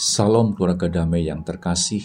[0.00, 2.00] Salam keluarga damai yang terkasih.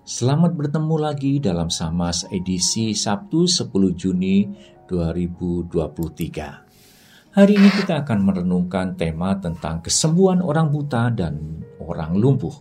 [0.00, 4.48] Selamat bertemu lagi dalam Samas edisi Sabtu 10 Juni
[4.88, 7.36] 2023.
[7.36, 12.56] Hari ini kita akan merenungkan tema tentang kesembuhan orang buta dan orang lumpuh.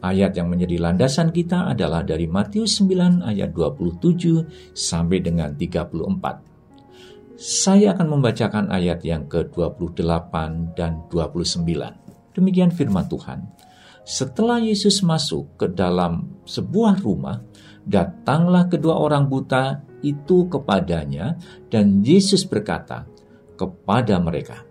[0.00, 7.36] Ayat yang menjadi landasan kita adalah dari Matius 9 ayat 27 sampai dengan 34.
[7.36, 10.32] Saya akan membacakan ayat yang ke-28
[10.72, 11.68] dan 29.
[12.32, 13.66] Demikian firman Tuhan.
[14.06, 17.42] Setelah Yesus masuk ke dalam sebuah rumah,
[17.82, 21.34] datanglah kedua orang buta itu kepadanya,
[21.66, 23.02] dan Yesus berkata
[23.58, 24.62] kepada mereka,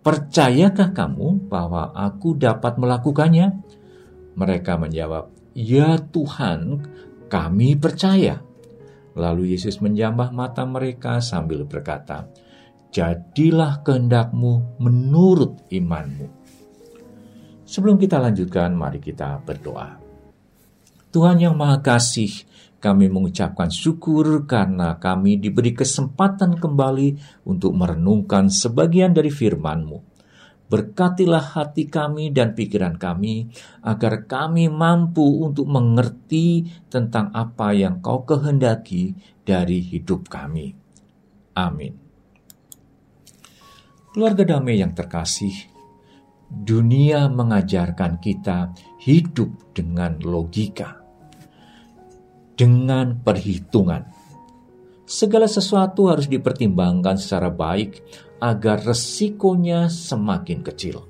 [0.00, 3.52] "Percayakah kamu bahwa Aku dapat melakukannya?"
[4.32, 6.88] Mereka menjawab, "Ya Tuhan,
[7.28, 8.40] kami percaya."
[9.12, 12.32] Lalu Yesus menjambah mata mereka sambil berkata,
[12.92, 16.35] "Jadilah kehendakmu menurut imanmu."
[17.76, 20.00] Sebelum kita lanjutkan, mari kita berdoa.
[21.12, 22.48] Tuhan yang Maha Kasih,
[22.80, 30.00] kami mengucapkan syukur karena kami diberi kesempatan kembali untuk merenungkan sebagian dari firman-Mu.
[30.72, 33.52] Berkatilah hati kami dan pikiran kami,
[33.84, 39.12] agar kami mampu untuk mengerti tentang apa yang Kau kehendaki
[39.44, 40.72] dari hidup kami.
[41.52, 41.92] Amin.
[44.16, 45.75] Keluarga damai yang terkasih,
[46.56, 48.72] dunia mengajarkan kita
[49.04, 50.96] hidup dengan logika,
[52.56, 54.08] dengan perhitungan.
[55.06, 58.02] Segala sesuatu harus dipertimbangkan secara baik
[58.42, 61.06] agar resikonya semakin kecil.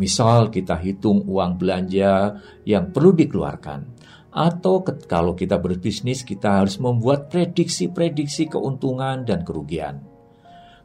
[0.00, 3.84] Misal kita hitung uang belanja yang perlu dikeluarkan,
[4.32, 10.09] atau kalau kita berbisnis kita harus membuat prediksi-prediksi keuntungan dan kerugian.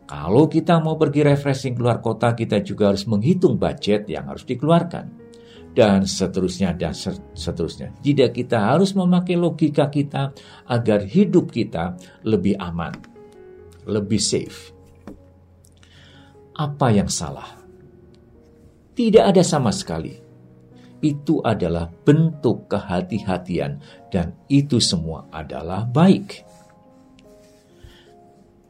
[0.06, 5.26] Kalau kita mau pergi refreshing keluar kota, kita juga harus menghitung budget yang harus dikeluarkan.
[5.76, 6.96] Dan seterusnya, dan
[7.36, 7.92] seterusnya.
[8.00, 10.32] Tidak kita harus memakai logika kita
[10.72, 12.96] agar hidup kita lebih aman,
[13.84, 14.72] lebih safe.
[16.56, 17.60] Apa yang salah?
[18.96, 20.16] Tidak ada sama sekali.
[21.04, 26.55] Itu adalah bentuk kehati-hatian dan itu semua adalah baik.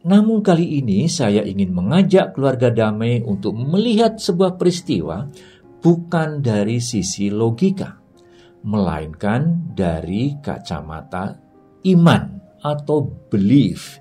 [0.05, 5.25] Namun kali ini saya ingin mengajak keluarga damai untuk melihat sebuah peristiwa
[5.81, 7.97] bukan dari sisi logika,
[8.69, 11.33] melainkan dari kacamata
[11.89, 12.23] iman
[12.61, 13.01] atau
[13.33, 13.97] belief.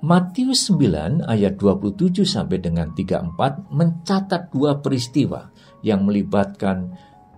[0.00, 5.46] Matius 9 ayat 27 sampai dengan 34 mencatat dua peristiwa
[5.84, 6.90] yang melibatkan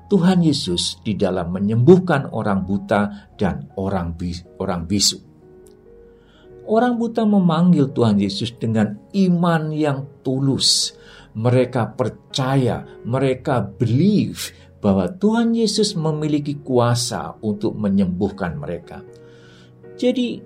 [0.06, 4.14] Tuhan Yesus di dalam menyembuhkan orang buta dan orang
[4.62, 5.31] orang bisu.
[6.62, 10.94] Orang buta memanggil Tuhan Yesus dengan iman yang tulus.
[11.32, 14.52] Mereka percaya, mereka believe
[14.82, 19.02] bahwa Tuhan Yesus memiliki kuasa untuk menyembuhkan mereka.
[19.94, 20.42] Jadi,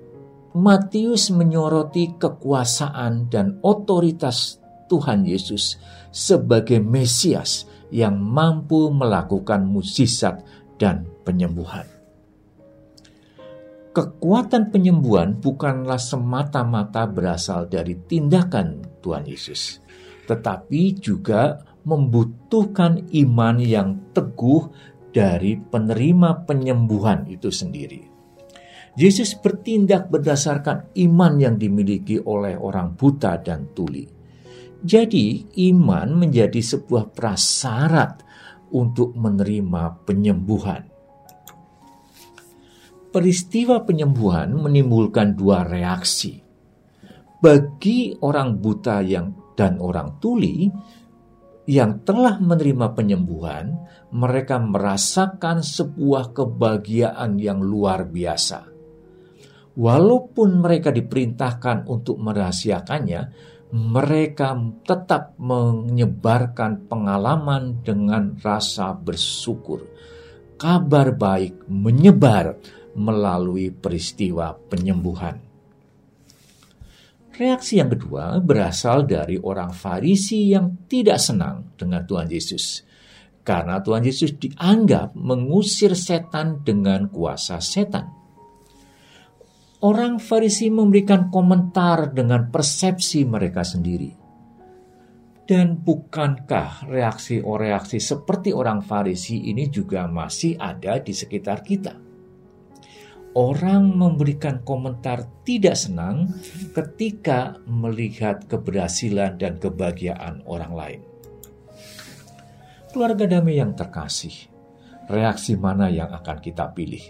[0.56, 4.56] Matius menyoroti kekuasaan dan otoritas
[4.88, 5.76] Tuhan Yesus
[6.08, 10.40] sebagai Mesias yang mampu melakukan mukjizat
[10.80, 11.95] dan penyembuhan.
[13.96, 19.80] Kekuatan penyembuhan bukanlah semata-mata berasal dari tindakan Tuhan Yesus,
[20.28, 24.68] tetapi juga membutuhkan iman yang teguh
[25.16, 28.04] dari penerima penyembuhan itu sendiri.
[29.00, 34.04] Yesus bertindak berdasarkan iman yang dimiliki oleh orang buta dan tuli.
[34.84, 38.20] Jadi, iman menjadi sebuah prasyarat
[38.76, 40.95] untuk menerima penyembuhan
[43.16, 46.36] peristiwa penyembuhan menimbulkan dua reaksi.
[47.40, 50.68] Bagi orang buta yang dan orang tuli
[51.64, 53.72] yang telah menerima penyembuhan,
[54.12, 58.68] mereka merasakan sebuah kebahagiaan yang luar biasa.
[59.80, 63.22] Walaupun mereka diperintahkan untuk merahasiakannya,
[63.72, 69.88] mereka tetap menyebarkan pengalaman dengan rasa bersyukur.
[70.60, 72.56] Kabar baik menyebar
[72.96, 75.36] melalui peristiwa penyembuhan.
[77.36, 82.80] Reaksi yang kedua berasal dari orang Farisi yang tidak senang dengan Tuhan Yesus,
[83.44, 88.08] karena Tuhan Yesus dianggap mengusir setan dengan kuasa setan.
[89.84, 94.16] Orang Farisi memberikan komentar dengan persepsi mereka sendiri.
[95.44, 102.15] Dan bukankah reaksi-reaksi seperti orang Farisi ini juga masih ada di sekitar kita?
[103.36, 106.32] Orang memberikan komentar tidak senang
[106.72, 111.00] ketika melihat keberhasilan dan kebahagiaan orang lain.
[112.88, 114.48] Keluarga damai yang terkasih,
[115.12, 117.04] reaksi mana yang akan kita pilih?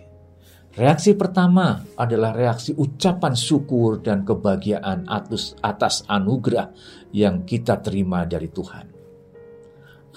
[0.77, 6.69] Reaksi pertama adalah reaksi ucapan syukur dan kebahagiaan atas, atas anugerah
[7.15, 8.87] yang kita terima dari Tuhan.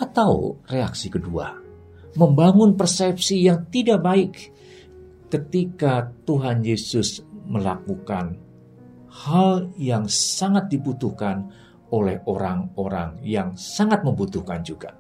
[0.01, 1.53] Atau reaksi kedua,
[2.17, 4.33] membangun persepsi yang tidak baik
[5.29, 8.37] ketika Tuhan Yesus melakukan
[9.09, 11.49] hal yang sangat dibutuhkan
[11.89, 14.93] oleh orang-orang yang sangat membutuhkan juga.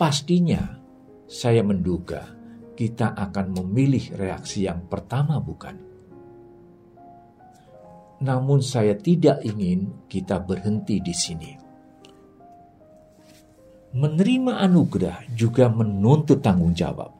[0.00, 0.80] Pastinya,
[1.28, 2.24] saya menduga
[2.72, 5.76] kita akan memilih reaksi yang pertama, bukan?
[8.24, 11.52] Namun, saya tidak ingin kita berhenti di sini.
[13.92, 17.19] Menerima anugerah juga menuntut tanggung jawab.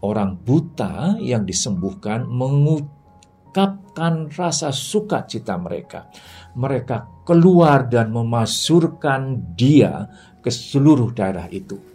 [0.00, 6.08] Orang buta yang disembuhkan mengungkapkan rasa sukacita mereka.
[6.56, 10.08] Mereka keluar dan memasurkan dia
[10.40, 11.90] ke seluruh daerah itu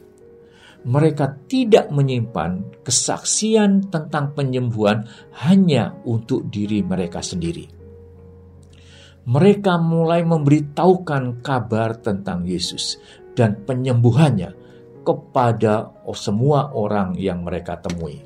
[0.86, 5.10] mereka tidak menyimpan kesaksian tentang penyembuhan
[5.42, 7.66] hanya untuk diri mereka sendiri.
[9.26, 13.02] Mereka mulai memberitahukan kabar tentang Yesus
[13.34, 14.65] dan penyembuhannya
[15.06, 18.26] kepada semua orang yang mereka temui.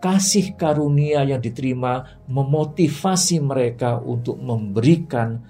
[0.00, 5.40] Kasih karunia yang diterima memotivasi mereka untuk memberikan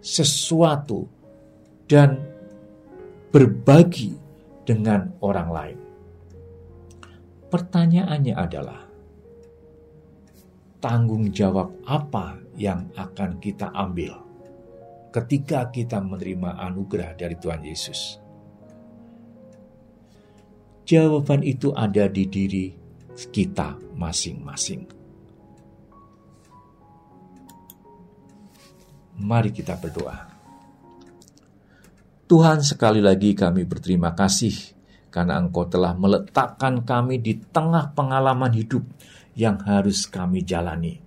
[0.00, 1.08] sesuatu
[1.88, 2.20] dan
[3.32, 4.12] berbagi
[4.68, 5.78] dengan orang lain.
[7.48, 8.80] Pertanyaannya adalah,
[10.84, 14.28] tanggung jawab apa yang akan kita ambil
[15.08, 18.27] ketika kita menerima anugerah dari Tuhan Yesus?
[20.88, 22.72] Jawaban itu ada di diri
[23.28, 24.88] kita masing-masing.
[29.20, 30.32] Mari kita berdoa.
[32.24, 34.56] Tuhan sekali lagi kami berterima kasih
[35.12, 38.88] karena Engkau telah meletakkan kami di tengah pengalaman hidup
[39.36, 41.04] yang harus kami jalani.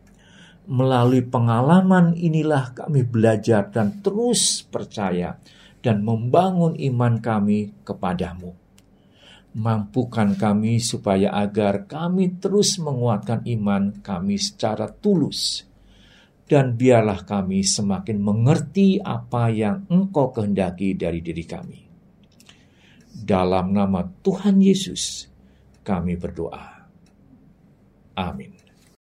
[0.70, 5.42] Melalui pengalaman inilah kami belajar dan terus percaya
[5.82, 8.61] dan membangun iman kami kepadamu.
[9.52, 15.68] Mampukan kami supaya agar kami terus menguatkan iman kami secara tulus
[16.48, 21.80] dan biarlah kami semakin mengerti apa yang Engkau kehendaki dari diri kami.
[23.12, 25.28] Dalam nama Tuhan Yesus,
[25.84, 26.88] kami berdoa.
[28.20, 28.61] Amin.